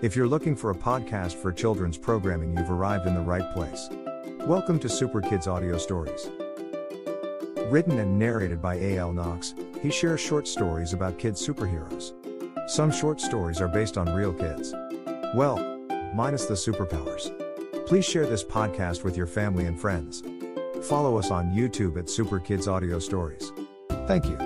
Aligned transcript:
If 0.00 0.14
you're 0.14 0.28
looking 0.28 0.54
for 0.54 0.70
a 0.70 0.76
podcast 0.76 1.34
for 1.34 1.50
children's 1.50 1.98
programming, 1.98 2.56
you've 2.56 2.70
arrived 2.70 3.08
in 3.08 3.14
the 3.14 3.20
right 3.20 3.52
place. 3.52 3.88
Welcome 4.46 4.78
to 4.78 4.88
Super 4.88 5.20
Kids 5.20 5.48
Audio 5.48 5.76
Stories. 5.76 6.30
Written 7.68 7.98
and 7.98 8.16
narrated 8.16 8.62
by 8.62 8.76
A.L. 8.76 9.12
Knox, 9.12 9.56
he 9.82 9.90
shares 9.90 10.20
short 10.20 10.46
stories 10.46 10.92
about 10.92 11.18
kids' 11.18 11.44
superheroes. 11.44 12.12
Some 12.70 12.92
short 12.92 13.20
stories 13.20 13.60
are 13.60 13.66
based 13.66 13.98
on 13.98 14.14
real 14.14 14.32
kids. 14.32 14.72
Well, 15.34 15.58
minus 16.14 16.46
the 16.46 16.54
superpowers. 16.54 17.34
Please 17.88 18.04
share 18.04 18.24
this 18.24 18.44
podcast 18.44 19.02
with 19.02 19.16
your 19.16 19.26
family 19.26 19.64
and 19.64 19.80
friends. 19.80 20.22
Follow 20.84 21.18
us 21.18 21.32
on 21.32 21.50
YouTube 21.50 21.98
at 21.98 22.08
Super 22.08 22.38
Kids 22.38 22.68
Audio 22.68 23.00
Stories. 23.00 23.50
Thank 24.06 24.26
you. 24.26 24.38